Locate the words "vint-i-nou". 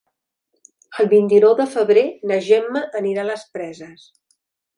1.11-1.53